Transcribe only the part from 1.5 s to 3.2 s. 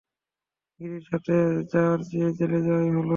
যাওয়ার চেয়ে জেলে যাওয়াই ভালো।